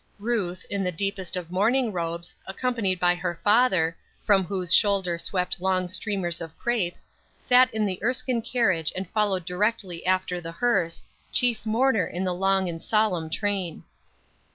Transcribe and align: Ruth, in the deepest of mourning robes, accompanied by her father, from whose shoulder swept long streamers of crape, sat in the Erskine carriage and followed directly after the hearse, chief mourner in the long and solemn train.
Ruth, 0.17 0.65
in 0.71 0.83
the 0.83 0.91
deepest 0.91 1.37
of 1.37 1.51
mourning 1.51 1.91
robes, 1.93 2.33
accompanied 2.47 2.99
by 2.99 3.13
her 3.13 3.39
father, 3.43 3.95
from 4.23 4.43
whose 4.43 4.73
shoulder 4.73 5.19
swept 5.19 5.61
long 5.61 5.87
streamers 5.87 6.41
of 6.41 6.57
crape, 6.57 6.95
sat 7.37 7.71
in 7.71 7.85
the 7.85 8.01
Erskine 8.03 8.41
carriage 8.41 8.91
and 8.95 9.07
followed 9.11 9.45
directly 9.45 10.03
after 10.07 10.41
the 10.41 10.53
hearse, 10.53 11.03
chief 11.31 11.63
mourner 11.67 12.07
in 12.07 12.23
the 12.23 12.33
long 12.33 12.67
and 12.67 12.81
solemn 12.81 13.29
train. 13.29 13.83